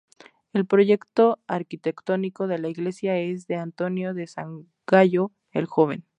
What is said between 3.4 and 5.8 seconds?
de Antonio da Sangallo el